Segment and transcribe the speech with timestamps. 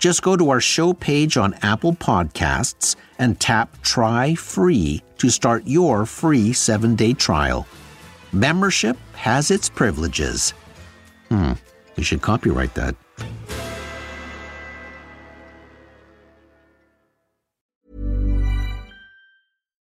[0.00, 5.62] Just go to our show page on Apple Podcasts and tap Try Free to start
[5.66, 7.66] your free seven day trial.
[8.32, 10.54] Membership has its privileges.
[11.28, 11.52] Hmm,
[11.96, 12.96] you should copyright that.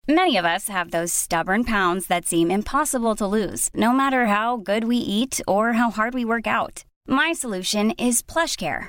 [0.08, 4.56] Many of us have those stubborn pounds that seem impossible to lose, no matter how
[4.56, 6.84] good we eat or how hard we work out.
[7.06, 8.88] My solution is PlushCare.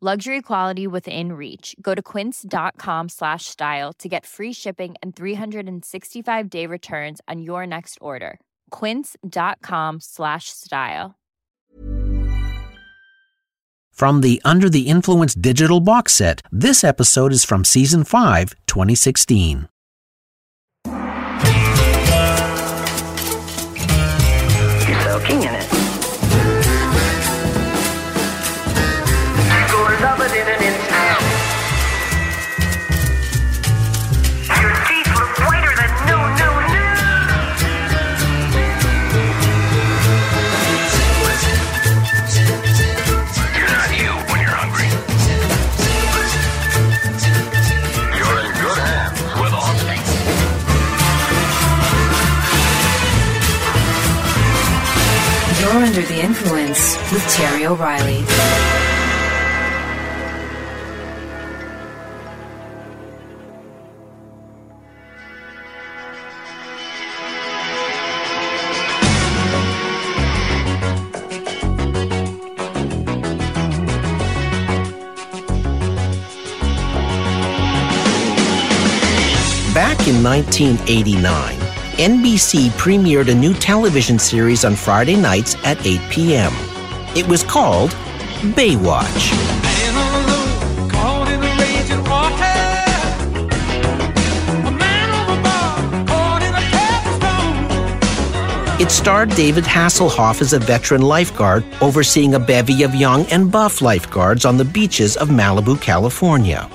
[0.00, 1.74] Luxury quality within reach.
[1.82, 7.98] Go to quince.com slash style to get free shipping and 365-day returns on your next
[8.00, 8.38] order.
[8.70, 11.16] quince.com slash style.
[13.90, 19.68] From the Under the Influence digital box set, this episode is from Season 5, 2016.
[24.86, 25.77] You're soaking in it.
[80.28, 81.56] 1989,
[81.96, 86.52] NBC premiered a new television series on Friday nights at 8 p.m.
[87.16, 87.92] It was called
[88.52, 89.32] Baywatch.
[98.78, 103.80] It starred David Hasselhoff as a veteran lifeguard overseeing a bevy of young and buff
[103.80, 106.68] lifeguards on the beaches of Malibu, California.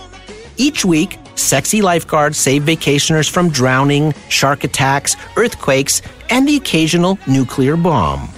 [0.57, 7.75] Each week, sexy lifeguards save vacationers from drowning, shark attacks, earthquakes, and the occasional nuclear
[7.75, 8.29] bomb.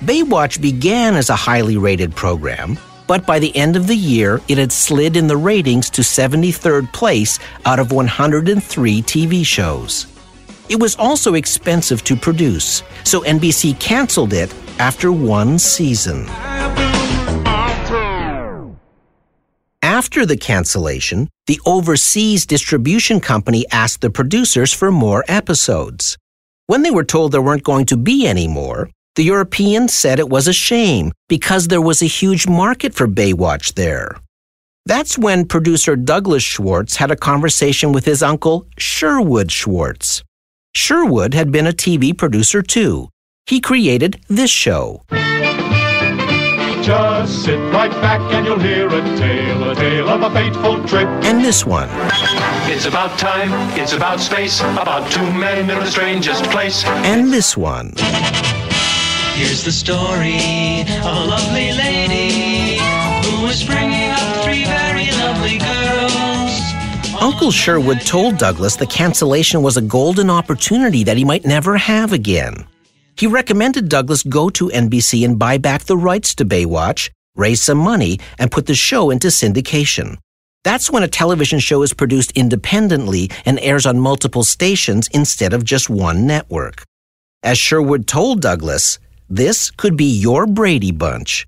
[0.00, 4.58] Baywatch began as a highly rated program, but by the end of the year, it
[4.58, 10.06] had slid in the ratings to 73rd place out of 103 TV shows.
[10.68, 16.26] It was also expensive to produce, so NBC canceled it after one season.
[19.92, 26.16] After the cancellation, the overseas distribution company asked the producers for more episodes.
[26.66, 30.30] When they were told there weren't going to be any more, the Europeans said it
[30.30, 34.16] was a shame because there was a huge market for Baywatch there.
[34.86, 40.22] That's when producer Douglas Schwartz had a conversation with his uncle Sherwood Schwartz.
[40.74, 43.10] Sherwood had been a TV producer too.
[43.44, 45.02] He created this show.
[46.82, 51.06] Just sit right back and you'll hear a tale, a tale of a fateful trip.
[51.22, 51.88] And this one.
[52.68, 56.84] It's about time, it's about space, about two men in the strangest place.
[56.84, 57.92] And this one.
[59.34, 62.78] Here's the story of a lovely lady
[63.28, 67.22] who was bringing up three very lovely girls.
[67.22, 72.12] Uncle Sherwood told Douglas the cancellation was a golden opportunity that he might never have
[72.12, 72.66] again.
[73.22, 77.78] He recommended Douglas go to NBC and buy back the rights to Baywatch, raise some
[77.78, 80.16] money, and put the show into syndication.
[80.64, 85.62] That's when a television show is produced independently and airs on multiple stations instead of
[85.62, 86.82] just one network.
[87.44, 88.98] As Sherwood told Douglas,
[89.30, 91.46] this could be your Brady Bunch.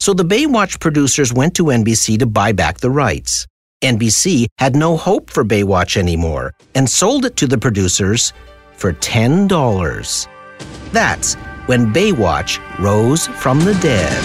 [0.00, 3.46] So the Baywatch producers went to NBC to buy back the rights.
[3.80, 8.32] NBC had no hope for Baywatch anymore and sold it to the producers
[8.72, 10.26] for $10.
[10.92, 11.34] That's
[11.66, 14.22] when Baywatch rose from the dead.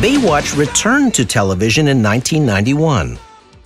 [0.00, 3.18] Baywatch returned to television in 1991.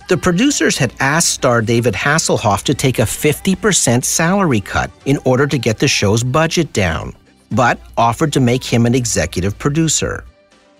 [0.09, 5.47] The producers had asked star David Hasselhoff to take a 50% salary cut in order
[5.47, 7.15] to get the show's budget down,
[7.51, 10.25] but offered to make him an executive producer.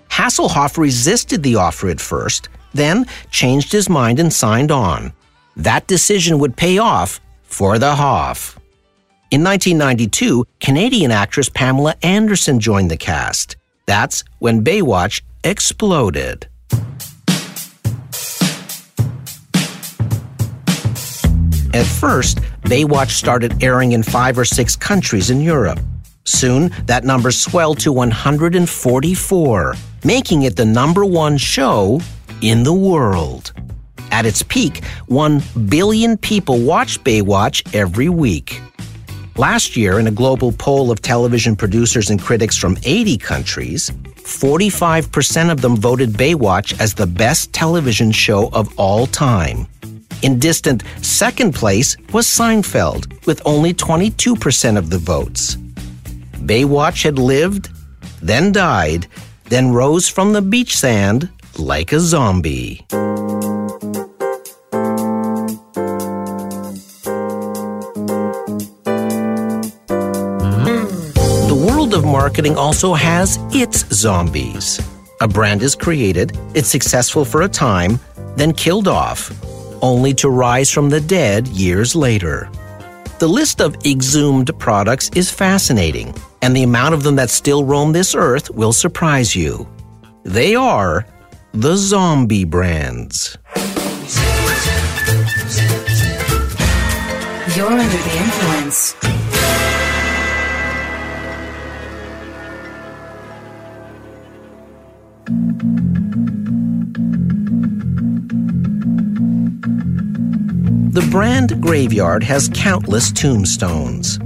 [0.09, 5.13] Hasselhoff resisted the offer at first, then changed his mind and signed on.
[5.55, 8.59] That decision would pay off for the Hoff.
[9.31, 13.55] In 1992, Canadian actress Pamela Anderson joined the cast.
[13.85, 16.47] That's when Baywatch exploded.
[21.73, 25.79] At first, Baywatch started airing in five or six countries in Europe.
[26.23, 31.99] Soon, that number swelled to 144, making it the number one show
[32.41, 33.53] in the world.
[34.11, 38.61] At its peak, 1 billion people watched Baywatch every week.
[39.37, 45.51] Last year, in a global poll of television producers and critics from 80 countries, 45%
[45.51, 49.67] of them voted Baywatch as the best television show of all time.
[50.21, 55.57] In distant second place was Seinfeld, with only 22% of the votes.
[56.45, 57.69] Baywatch had lived,
[58.21, 59.07] then died,
[59.49, 61.29] then rose from the beach sand
[61.59, 62.85] like a zombie.
[71.47, 74.79] The world of marketing also has its zombies.
[75.21, 77.99] A brand is created, it's successful for a time,
[78.35, 79.31] then killed off,
[79.81, 82.49] only to rise from the dead years later.
[83.19, 87.93] The list of exhumed products is fascinating, and the amount of them that still roam
[87.93, 89.67] this earth will surprise you.
[90.23, 91.05] They are
[91.55, 93.37] the zombie brands.
[97.55, 98.93] You're under the influence.
[110.91, 114.19] The brand Graveyard has countless tombstones.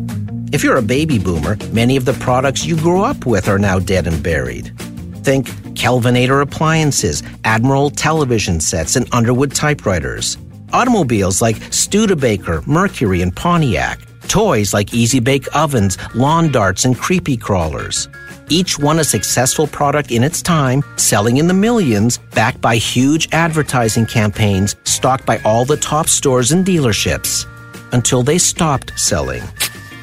[0.51, 3.77] If you're a baby boomer, many of the products you grew up with are now
[3.77, 4.75] dead and buried.
[5.24, 5.48] Think
[5.79, 10.38] Kelvinator appliances, Admiral television sets, and Underwood typewriters.
[10.74, 13.98] Automobiles like Studebaker, Mercury, and Pontiac.
[14.27, 18.09] Toys like Easy Bake ovens, lawn darts, and creepy crawlers.
[18.50, 23.29] Each one a successful product in its time, selling in the millions, backed by huge
[23.31, 27.45] advertising campaigns, stocked by all the top stores and dealerships.
[27.93, 29.43] Until they stopped selling,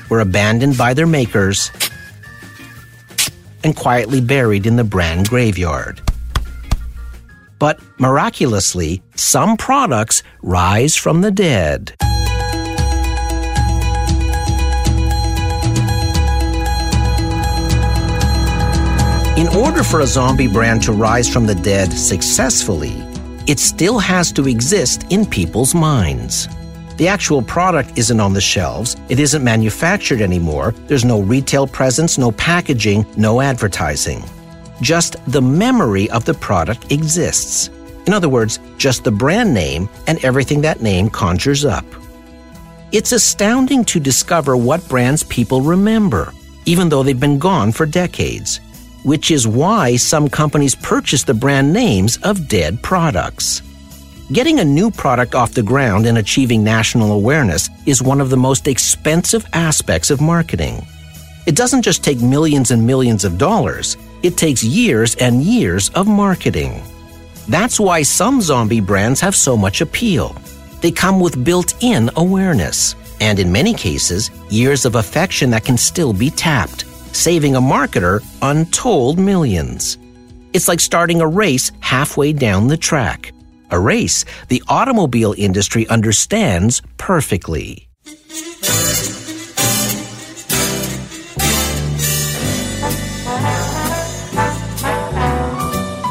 [0.09, 1.71] were abandoned by their makers,
[3.67, 6.01] and quietly buried in the brand graveyard.
[7.59, 11.97] But miraculously, some products rise from the dead.
[19.37, 22.95] In order for a zombie brand to rise from the dead successfully,
[23.49, 26.49] it still has to exist in people's minds.
[26.97, 32.17] The actual product isn't on the shelves, it isn't manufactured anymore, there's no retail presence,
[32.17, 34.25] no packaging, no advertising.
[34.81, 37.69] Just the memory of the product exists.
[38.07, 41.85] In other words, just the brand name and everything that name conjures up.
[42.93, 46.33] It's astounding to discover what brands people remember.
[46.67, 48.61] even though they've been gone for decades,
[49.05, 53.63] which is why some companies purchase the brand names of dead products.
[54.33, 58.37] Getting a new product off the ground and achieving national awareness is one of the
[58.37, 60.85] most expensive aspects of marketing.
[61.47, 66.09] It doesn't just take millions and millions of dollars, it takes years and years of
[66.09, 66.83] marketing.
[67.47, 70.35] That's why some zombie brands have so much appeal.
[70.81, 75.79] They come with built in awareness, and in many cases, years of affection that can
[75.79, 79.99] still be tapped, saving a marketer untold millions.
[80.53, 83.33] It's like starting a race halfway down the track.
[83.71, 87.89] A race the automobile industry understands perfectly.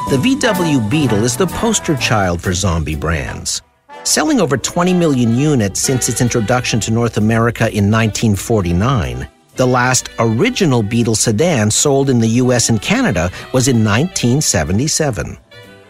[0.08, 3.62] The VW Beetle is the poster child for zombie brands.
[4.04, 10.10] Selling over 20 million units since its introduction to North America in 1949, the last
[10.20, 15.38] original Beetle sedan sold in the US and Canada was in 1977.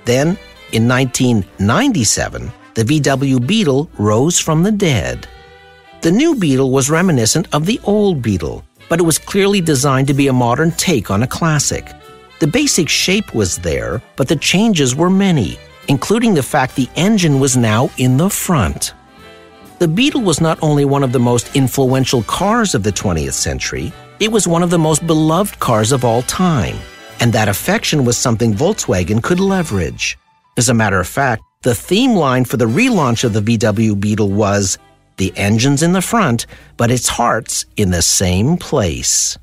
[0.06, 0.38] Then,
[0.72, 5.28] in 1997, the VW Beetle rose from the dead.
[6.02, 10.14] The new Beetle was reminiscent of the old Beetle, but it was clearly designed to
[10.14, 11.92] be a modern take on a classic.
[12.40, 15.58] The basic shape was there, but the changes were many,
[15.88, 18.94] including the fact the engine was now in the front.
[19.80, 23.94] The Beetle was not only one of the most influential cars of the 20th century,
[24.20, 26.78] it was one of the most beloved cars of all time,
[27.20, 30.18] and that affection was something Volkswagen could leverage.
[30.58, 34.32] As a matter of fact, the theme line for the relaunch of the VW Beetle
[34.32, 34.78] was
[35.18, 36.46] the engine's in the front,
[36.78, 39.38] but its heart's in the same place.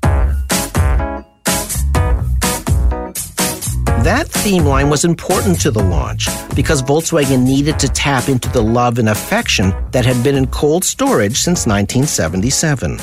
[4.01, 8.63] That theme line was important to the launch because Volkswagen needed to tap into the
[8.63, 12.97] love and affection that had been in cold storage since 1977.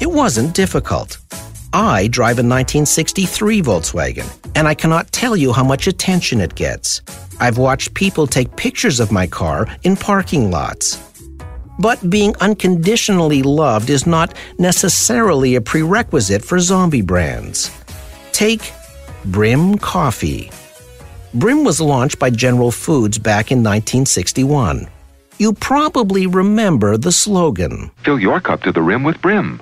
[0.00, 1.18] It wasn't difficult.
[1.72, 7.02] I drive a 1963 Volkswagen, and I cannot tell you how much attention it gets.
[7.40, 11.00] I've watched people take pictures of my car in parking lots.
[11.78, 17.70] But being unconditionally loved is not necessarily a prerequisite for zombie brands.
[18.32, 18.72] Take
[19.24, 20.50] Brim Coffee.
[21.34, 24.88] Brim was launched by General Foods back in 1961.
[25.38, 27.90] You probably remember the slogan.
[28.04, 29.60] Fill your cup to the rim with Brim.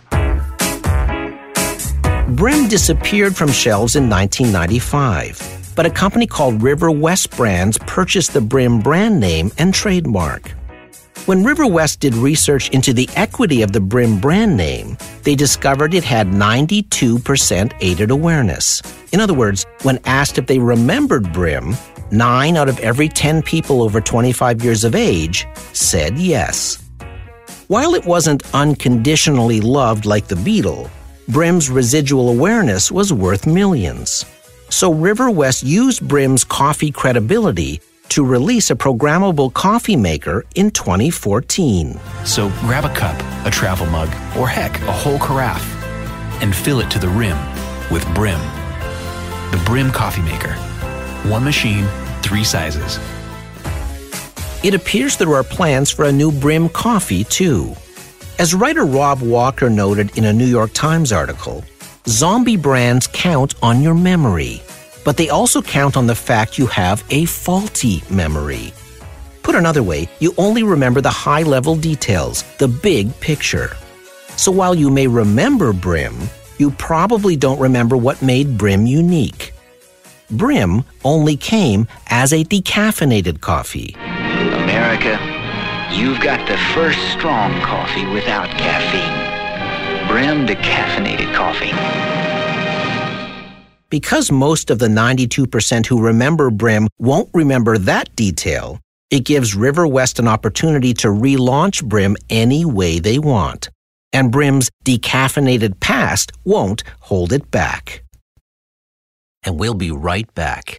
[2.37, 8.41] Brim disappeared from shelves in 1995, but a company called River West Brands purchased the
[8.41, 10.51] Brim brand name and trademark.
[11.27, 15.93] When River West did research into the equity of the Brim brand name, they discovered
[15.93, 18.81] it had 92% aided awareness.
[19.13, 21.77] In other words, when asked if they remembered Brim,
[22.13, 26.83] 9 out of every 10 people over 25 years of age said yes.
[27.69, 30.91] While it wasn't unconditionally loved like the Beetle,
[31.33, 34.27] Brim's residual awareness was worth millions.
[34.69, 41.99] So River West used Brim's coffee credibility to release a programmable coffee maker in 2014.
[42.27, 45.65] So grab a cup, a travel mug, or heck, a whole carafe,
[46.43, 47.39] and fill it to the rim
[47.91, 48.41] with Brim.
[49.53, 50.53] The Brim Coffee Maker.
[51.31, 51.87] One machine,
[52.21, 52.99] three sizes.
[54.63, 57.75] It appears there are plans for a new Brim coffee, too.
[58.43, 61.63] As writer Rob Walker noted in a New York Times article,
[62.09, 64.61] zombie brands count on your memory,
[65.05, 68.73] but they also count on the fact you have a faulty memory.
[69.45, 73.77] Put another way, you only remember the high level details, the big picture.
[74.37, 76.19] So while you may remember Brim,
[76.59, 79.55] you probably don't remember what made Brim unique.
[80.33, 83.95] Brim only came as a decaffeinated coffee.
[83.95, 85.32] America,
[85.95, 90.09] you've got the first strong coffee without caffeine.
[90.09, 91.73] Brim decaffeinated coffee.
[93.91, 98.81] Because most of the 92% who remember Brim won't remember that detail,
[99.11, 103.69] it gives River West an opportunity to relaunch Brim any way they want.
[104.13, 108.03] And Brim's decaffeinated past won't hold it back.
[109.45, 110.79] And we'll be right back.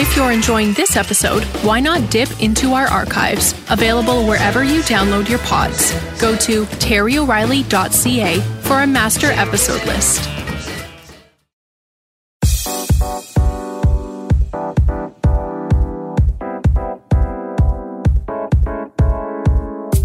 [0.00, 5.28] If you're enjoying this episode, why not dip into our archives, available wherever you download
[5.28, 5.92] your pods.
[6.18, 10.24] Go to terryoreilly.ca for a master episode list.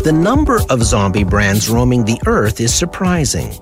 [0.04, 3.54] The number of zombie brands roaming the earth is surprising.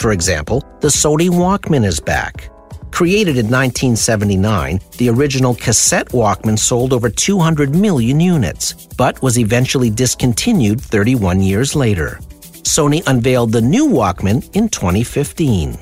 [0.00, 2.50] For example, the Sony Walkman is back.
[2.96, 9.90] Created in 1979, the original cassette Walkman sold over 200 million units, but was eventually
[9.90, 12.18] discontinued 31 years later.
[12.64, 15.74] Sony unveiled the new Walkman in 2015.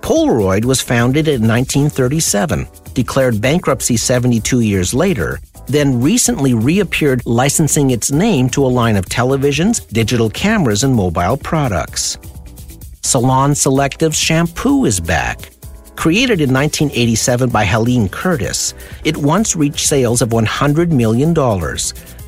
[0.00, 8.10] Polaroid was founded in 1937, declared bankruptcy 72 years later, then recently reappeared licensing its
[8.10, 12.16] name to a line of televisions, digital cameras, and mobile products.
[13.02, 15.53] Salon Selective Shampoo is back.
[15.96, 21.32] Created in 1987 by Helene Curtis, it once reached sales of $100 million,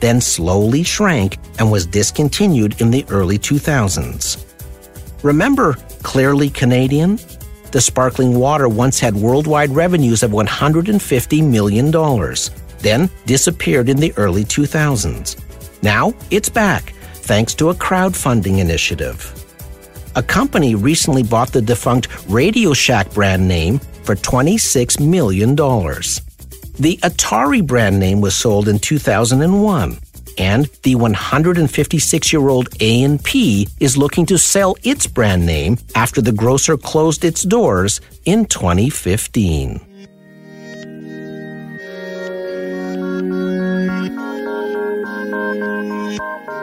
[0.01, 4.45] then slowly shrank and was discontinued in the early 2000s.
[5.23, 7.19] Remember Clearly Canadian?
[7.73, 11.91] The sparkling water once had worldwide revenues of $150 million,
[12.79, 15.83] then disappeared in the early 2000s.
[15.83, 19.46] Now it's back, thanks to a crowdfunding initiative.
[20.17, 25.55] A company recently bought the defunct Radio Shack brand name for $26 million.
[25.55, 29.99] The Atari brand name was sold in 2001,
[30.39, 37.23] and the 156-year-old A&P is looking to sell its brand name after the grocer closed
[37.23, 39.96] its doors in 2015.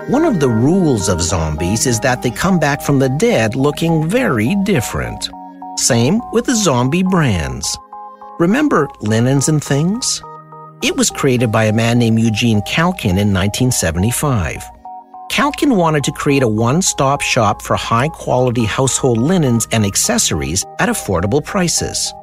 [0.07, 4.07] One of the rules of zombies is that they come back from the dead looking
[4.07, 5.29] very different.
[5.77, 7.77] Same with the zombie brands.
[8.39, 10.21] Remember Linens and Things?
[10.81, 14.61] It was created by a man named Eugene Kalkin in 1975.
[15.31, 20.65] Kalkin wanted to create a one stop shop for high quality household linens and accessories
[20.79, 22.13] at affordable prices.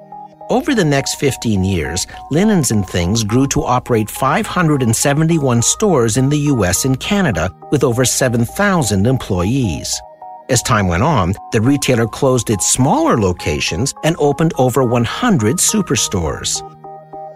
[0.51, 6.39] Over the next 15 years, Linens and Things grew to operate 571 stores in the
[6.39, 10.03] US and Canada with over 7,000 employees.
[10.49, 16.61] As time went on, the retailer closed its smaller locations and opened over 100 superstores.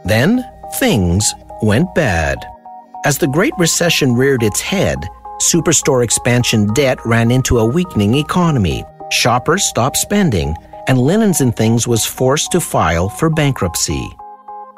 [0.04, 0.44] Then,
[0.80, 2.44] things went bad.
[3.04, 4.98] As the Great Recession reared its head,
[5.40, 8.82] superstore expansion debt ran into a weakening economy.
[9.12, 14.16] Shoppers stopped spending, and Linens and Things was forced to file for bankruptcy.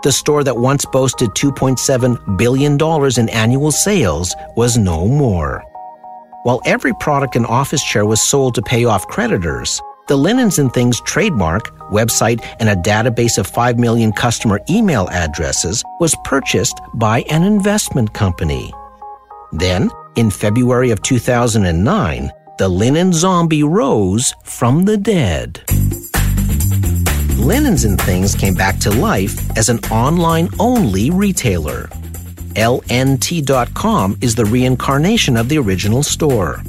[0.03, 2.79] The store that once boasted $2.7 billion
[3.19, 5.65] in annual sales was no more.
[6.45, 10.73] While every product and office chair was sold to pay off creditors, the Linens and
[10.73, 17.23] Things trademark, website, and a database of 5 million customer email addresses was purchased by
[17.23, 18.73] an investment company.
[19.51, 25.63] Then, in February of 2009, the linen zombie rose from the dead.
[27.37, 31.89] Linens and Things came back to life as an online only retailer.
[32.55, 36.63] LNT.com is the reincarnation of the original store.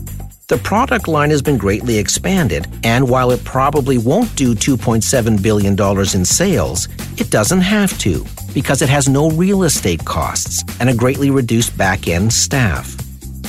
[0.49, 5.79] The product line has been greatly expanded, and while it probably won't do $2.7 billion
[6.13, 10.93] in sales, it doesn't have to because it has no real estate costs and a
[10.93, 13.06] greatly reduced back end staff.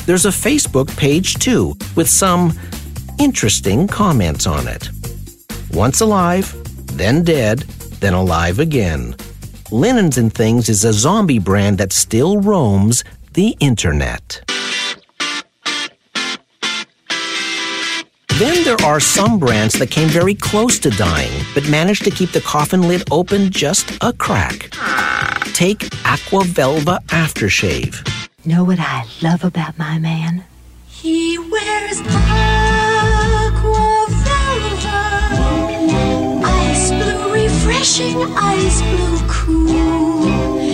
[0.08, 2.58] There's a Facebook page too, with some
[3.20, 4.88] interesting comments on it.
[5.74, 6.50] Once alive,
[6.96, 7.58] then dead,
[8.00, 9.14] then alive again.
[9.70, 14.40] Linens and Things is a zombie brand that still roams the internet.
[18.38, 22.32] Then there are some brands that came very close to dying, but managed to keep
[22.32, 24.70] the coffin lid open just a crack.
[25.52, 28.07] Take Aqua Velva Aftershave.
[28.48, 30.42] Know what I love about my man?
[30.86, 32.16] He wears aqua
[34.24, 35.02] velva,
[36.46, 40.72] ice blue, refreshing, ice blue, cool.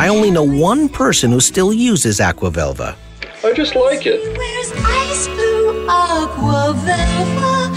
[0.00, 2.96] I only know one person who still uses Aqua Velva.
[3.44, 4.20] I just like it.
[4.36, 7.70] Wears ice blue, aqua velva.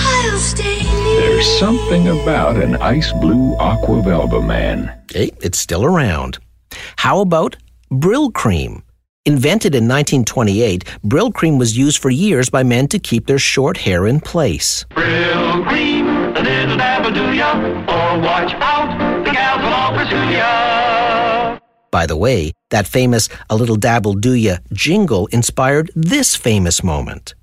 [0.00, 1.20] I'll stay near.
[1.22, 4.92] There's something about an ice blue aqua velva man.
[5.10, 6.36] Hey, it's still around.
[6.96, 7.56] How about
[7.90, 8.82] Brylcreem?
[9.24, 14.06] Invented in 1928, Brylcreem was used for years by men to keep their short hair
[14.06, 14.84] in place.
[14.90, 21.58] Brylcreem, a little dabble do ya, or watch out, the gals will all pursue ya.
[21.92, 27.34] By the way, that famous A Little Dabble Do Ya jingle inspired this famous moment.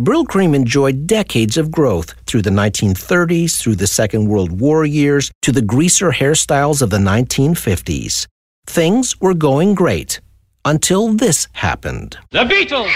[0.00, 5.52] Brylcreem enjoyed decades of growth through the 1930s, through the Second World War years, to
[5.52, 8.26] the greaser hairstyles of the 1950s.
[8.66, 10.22] Things were going great
[10.64, 12.16] until this happened.
[12.30, 12.90] The Beatles!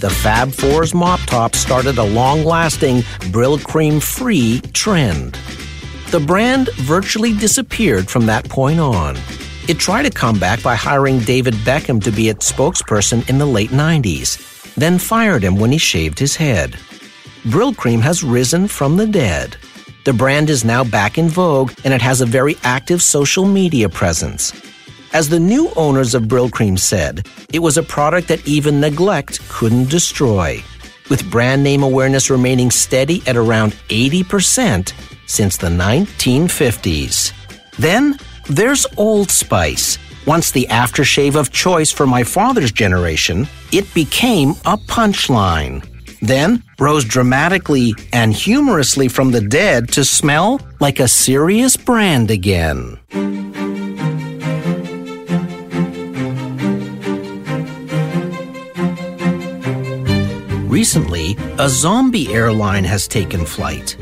[0.00, 5.38] The Fab Four's mop top started a long lasting Brylcreem free trend.
[6.10, 9.16] The brand virtually disappeared from that point on.
[9.68, 13.46] It tried to come back by hiring David Beckham to be its spokesperson in the
[13.46, 16.72] late 90s, then fired him when he shaved his head.
[17.44, 19.56] Brylcreem has risen from the dead.
[20.04, 23.88] The brand is now back in vogue and it has a very active social media
[23.88, 24.52] presence.
[25.12, 29.88] As the new owners of Brylcreem said, it was a product that even neglect couldn't
[29.88, 30.62] destroy,
[31.08, 34.92] with brand name awareness remaining steady at around 80%
[35.26, 37.32] since the 1950s.
[37.78, 39.98] Then there's Old Spice.
[40.26, 45.84] Once the aftershave of choice for my father's generation, it became a punchline.
[46.20, 52.98] Then rose dramatically and humorously from the dead to smell like a serious brand again.
[60.70, 63.96] Recently, a zombie airline has taken flight.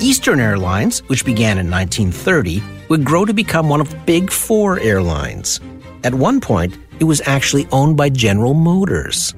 [0.00, 4.78] Eastern Airlines, which began in 1930, would grow to become one of the Big Four
[4.80, 5.60] airlines.
[6.04, 9.34] At one point, it was actually owned by General Motors.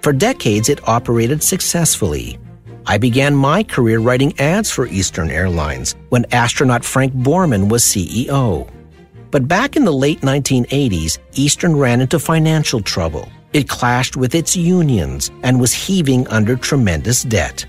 [0.00, 2.38] For decades, it operated successfully.
[2.86, 8.70] I began my career writing ads for Eastern Airlines when astronaut Frank Borman was CEO.
[9.32, 13.28] But back in the late 1980s, Eastern ran into financial trouble.
[13.52, 17.66] It clashed with its unions and was heaving under tremendous debt.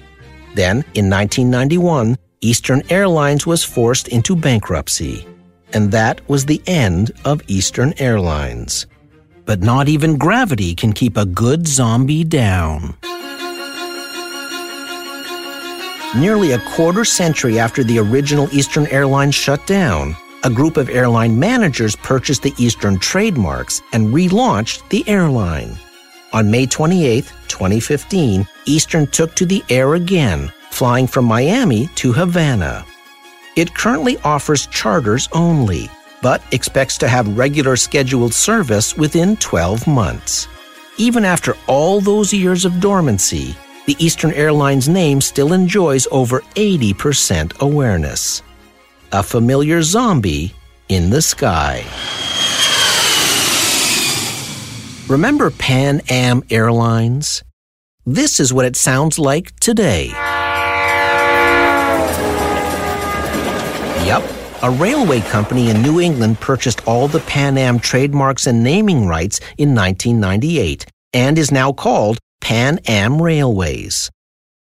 [0.53, 5.28] Then, in 1991, Eastern Airlines was forced into bankruptcy.
[5.73, 8.86] And that was the end of Eastern Airlines.
[9.45, 12.95] But not even gravity can keep a good zombie down.
[16.15, 21.39] Nearly a quarter century after the original Eastern Airlines shut down, a group of airline
[21.39, 25.76] managers purchased the Eastern trademarks and relaunched the airline.
[26.34, 32.85] On May 28, 2015, Eastern took to the air again, flying from Miami to Havana.
[33.55, 35.89] It currently offers charters only,
[36.21, 40.47] but expects to have regular scheduled service within 12 months.
[40.97, 43.55] Even after all those years of dormancy,
[43.87, 48.43] the Eastern Airlines name still enjoys over 80% awareness.
[49.11, 50.53] A familiar zombie
[50.89, 51.83] in the sky.
[55.09, 57.43] Remember Pan Am Airlines?
[58.05, 60.13] This is what it sounds like today.
[64.63, 69.39] A railway company in New England purchased all the Pan Am trademarks and naming rights
[69.58, 74.10] in 1998 and is now called Pan Am Railways.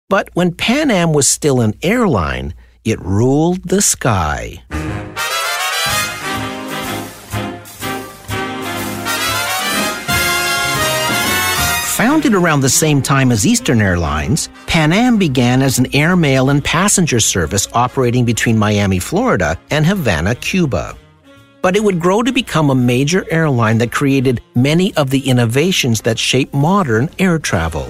[0.08, 4.62] But when Pan Am was still an airline, it ruled the sky.
[12.02, 16.64] Founded around the same time as Eastern Airlines, Pan Am began as an airmail and
[16.64, 20.96] passenger service operating between Miami, Florida and Havana, Cuba.
[21.62, 26.00] but it would grow to become a major airline that created many of the innovations
[26.00, 27.86] that shape modern air travel.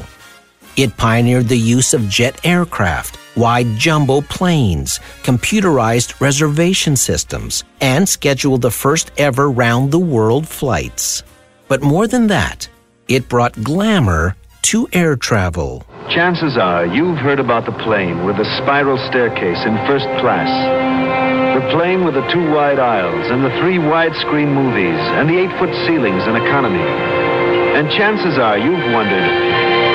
[0.76, 8.60] It pioneered the use of jet aircraft, wide jumbo planes, computerized reservation systems, and scheduled
[8.60, 11.22] the first ever round the world flights.
[11.66, 12.68] But more than that,
[13.08, 15.84] it brought glamour to air travel.
[16.08, 20.50] Chances are you've heard about the plane with the spiral staircase in first class.
[21.54, 25.52] The plane with the two wide aisles and the three widescreen movies and the eight
[25.58, 26.84] foot ceilings in economy.
[27.76, 29.28] And chances are you've wondered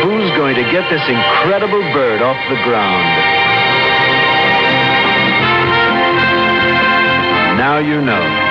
[0.04, 3.08] who's going to get this incredible bird off the ground.
[7.58, 8.47] Now you know.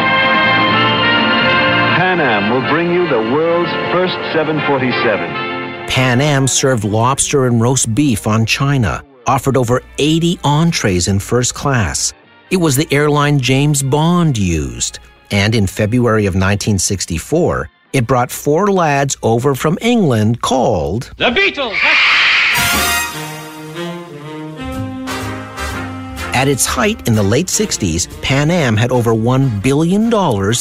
[1.96, 5.88] Pan Am will bring you the world's first 747.
[5.88, 11.54] Pan Am served lobster and roast beef on China, offered over 80 entrees in first
[11.54, 12.12] class.
[12.50, 14.98] It was the airline James Bond used.
[15.30, 21.78] And in February of 1964, it brought four lads over from England called The Beatles!
[26.34, 30.02] At its height in the late 60s, Pan Am had over $1 billion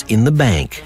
[0.08, 0.82] in the bank.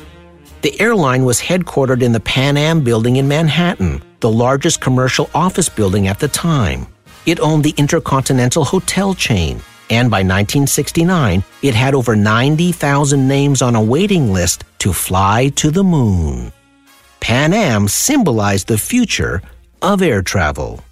[0.62, 5.70] The airline was headquartered in the Pan Am building in Manhattan, the largest commercial office
[5.70, 6.86] building at the time.
[7.26, 13.76] It owned the Intercontinental Hotel chain, and by 1969, it had over 90,000 names on
[13.76, 16.52] a waiting list to fly to the moon.
[17.22, 19.42] Pan Am symbolized the future
[19.82, 20.84] of air travel.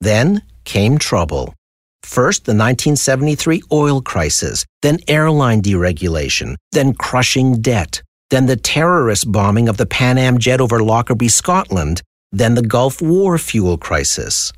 [0.00, 1.54] Then came trouble.
[2.02, 9.68] First, the 1973 oil crisis, then airline deregulation, then crushing debt, then the terrorist bombing
[9.68, 12.00] of the Pan Am jet over Lockerbie, Scotland,
[12.32, 14.52] then the Gulf War fuel crisis.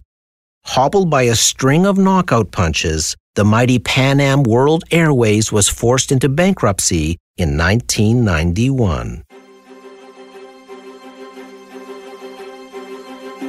[0.64, 6.12] Hobbled by a string of knockout punches, the mighty Pan Am World Airways was forced
[6.12, 9.24] into bankruptcy in 1991.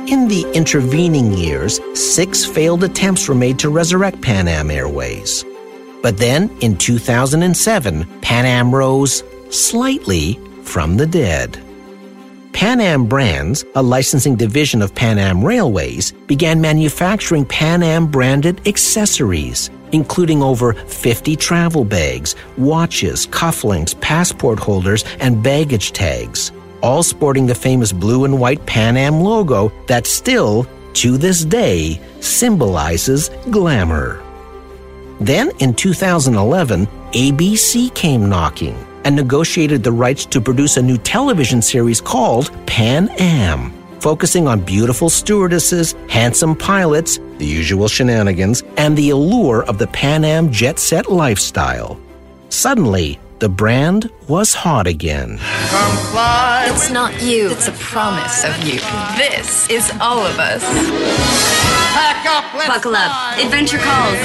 [0.08, 5.44] In the intervening years, six failed attempts were made to resurrect Pan Am Airways.
[6.02, 11.60] But then, in 2007, Pan Am rose slightly from the dead.
[12.54, 18.68] Pan Am Brands, a licensing division of Pan Am Railways, began manufacturing Pan Am branded
[18.68, 27.46] accessories, including over 50 travel bags, watches, cufflinks, passport holders, and baggage tags, all sporting
[27.46, 34.24] the famous blue and white Pan Am logo that still, to this day, symbolizes glamour.
[35.20, 41.62] Then in 2011, ABC came knocking and negotiated the rights to produce a new television
[41.62, 49.10] series called Pan Am, focusing on beautiful stewardesses, handsome pilots, the usual shenanigans, and the
[49.10, 52.00] allure of the Pan Am jet set lifestyle.
[52.50, 55.38] Suddenly, the brand was hot again.
[56.72, 58.80] It's not you, it's a promise of you.
[59.18, 60.64] This is all of us.
[62.68, 63.38] Buckle up.
[63.38, 64.18] Adventure calls.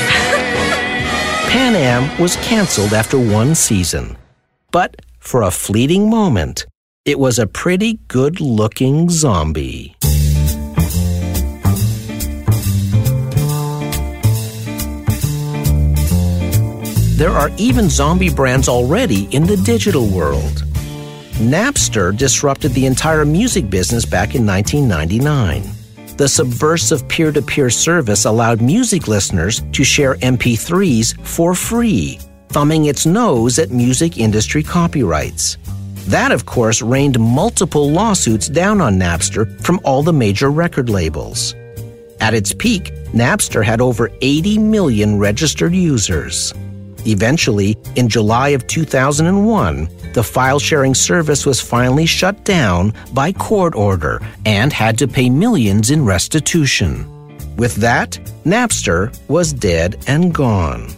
[1.51, 4.17] Pan Am was canceled after one season.
[4.71, 6.67] But for a fleeting moment,
[7.07, 9.97] it was a pretty good looking zombie.
[17.17, 20.65] There are even zombie brands already in the digital world.
[21.41, 25.63] Napster disrupted the entire music business back in 1999.
[26.19, 32.87] The subversive peer to peer service allowed music listeners to share MP3s for free, thumbing
[32.87, 35.57] its nose at music industry copyrights.
[36.09, 41.55] That, of course, rained multiple lawsuits down on Napster from all the major record labels.
[42.21, 46.53] At its peak, Napster had over 80 million registered users.
[47.07, 53.75] Eventually, in July of 2001, the file sharing service was finally shut down by court
[53.75, 57.07] order and had to pay millions in restitution.
[57.57, 60.89] With that, Napster was dead and gone.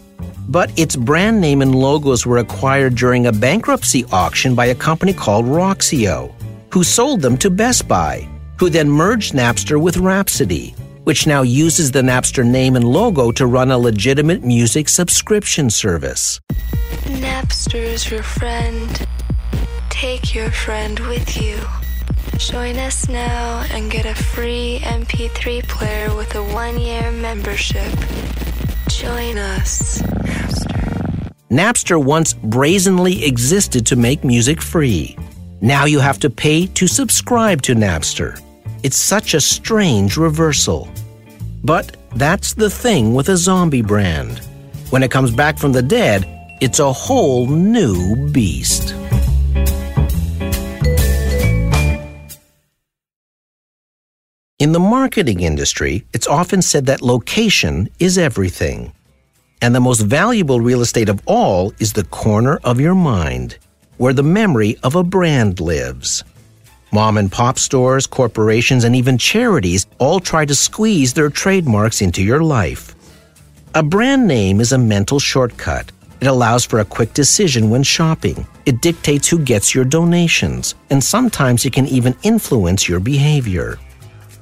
[0.50, 5.12] But its brand name and logos were acquired during a bankruptcy auction by a company
[5.12, 6.34] called Roxio,
[6.72, 11.92] who sold them to Best Buy, who then merged Napster with Rhapsody, which now uses
[11.92, 16.40] the Napster name and logo to run a legitimate music subscription service.
[17.04, 19.06] Napster's your friend.
[19.88, 21.60] Take your friend with you.
[22.38, 27.94] Join us now and get a free MP3 player with a one year membership.
[28.90, 30.02] Join us.
[31.50, 35.16] Napster once brazenly existed to make music free.
[35.60, 38.40] Now you have to pay to subscribe to Napster.
[38.82, 40.88] It's such a strange reversal.
[41.64, 44.38] But that's the thing with a zombie brand.
[44.90, 46.26] When it comes back from the dead,
[46.60, 48.94] It's a whole new beast.
[54.60, 58.92] In the marketing industry, it's often said that location is everything.
[59.62, 63.56] And the most valuable real estate of all is the corner of your mind,
[63.96, 66.24] where the memory of a brand lives.
[66.92, 72.22] Mom and pop stores, corporations, and even charities all try to squeeze their trademarks into
[72.22, 72.94] your life.
[73.74, 75.90] A brand name is a mental shortcut.
[76.20, 78.46] It allows for a quick decision when shopping.
[78.66, 83.78] It dictates who gets your donations, and sometimes it can even influence your behavior.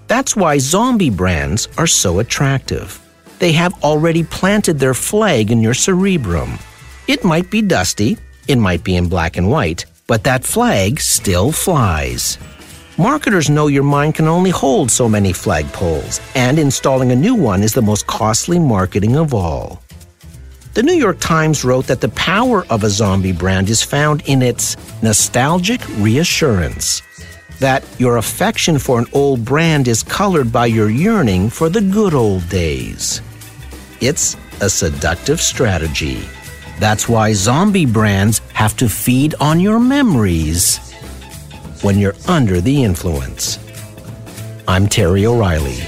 [0.09, 2.99] That's why zombie brands are so attractive.
[3.39, 6.59] They have already planted their flag in your cerebrum.
[7.07, 8.17] It might be dusty,
[8.49, 12.39] it might be in black and white, but that flag still flies.
[12.97, 17.63] Marketers know your mind can only hold so many flagpoles, and installing a new one
[17.63, 19.83] is the most costly marketing of all.
[20.73, 24.43] The New York Times wrote that the power of a zombie brand is found in
[24.43, 27.03] its nostalgic reassurance.
[27.61, 32.15] That your affection for an old brand is colored by your yearning for the good
[32.15, 33.21] old days.
[34.01, 36.23] It's a seductive strategy.
[36.79, 40.79] That's why zombie brands have to feed on your memories
[41.83, 43.59] when you're under the influence.
[44.69, 45.79] I'm Terry O'Reilly.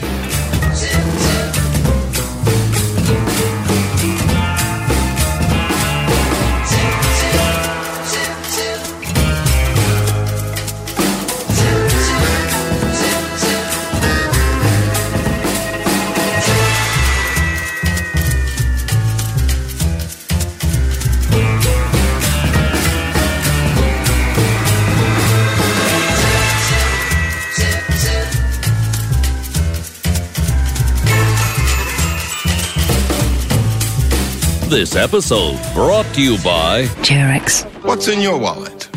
[34.70, 37.64] This episode brought to you by Cherex.
[37.82, 38.88] What's in your wallet?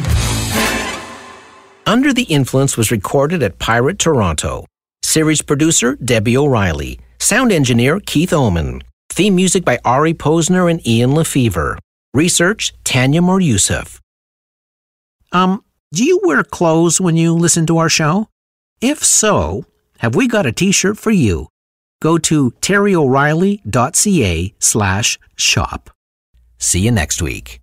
[1.87, 4.67] Under the Influence was recorded at Pirate Toronto.
[5.01, 6.99] Series producer Debbie O'Reilly.
[7.17, 8.83] Sound engineer Keith Oman.
[9.09, 11.79] Theme music by Ari Posner and Ian LeFeuvre.
[12.13, 13.99] Research Tanya Moryoussef.
[15.31, 18.27] Um, do you wear clothes when you listen to our show?
[18.79, 19.65] If so,
[19.97, 21.47] have we got a t-shirt for you?
[22.03, 25.89] Go to terryoreilly.ca slash shop.
[26.57, 27.62] See you next week.